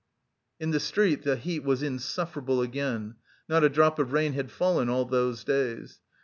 In 0.59 0.71
the 0.71 0.79
street 0.79 1.21
the 1.21 1.35
heat 1.35 1.59
was 1.63 1.83
insufferable 1.83 2.59
again; 2.59 3.17
not 3.47 3.63
a 3.63 3.69
drop 3.69 3.99
of 3.99 4.11
rain 4.13 4.33
had 4.33 4.49
fallen 4.49 4.89
all 4.89 5.05
those 5.05 5.43
days. 5.43 5.99